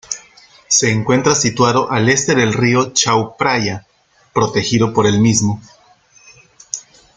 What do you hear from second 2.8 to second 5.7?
Chao Phraya, protegido por el mismo.